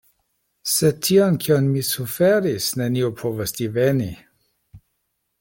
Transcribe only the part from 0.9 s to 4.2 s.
tion, kion mi suferis, neniu povos diveni.